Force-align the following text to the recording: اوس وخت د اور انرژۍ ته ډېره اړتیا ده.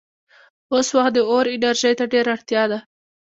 اوس 0.73 0.87
وخت 0.97 1.11
د 1.15 1.17
اور 1.29 1.45
انرژۍ 1.55 1.93
ته 1.99 2.05
ډېره 2.13 2.29
اړتیا 2.35 2.63
ده. 2.71 2.79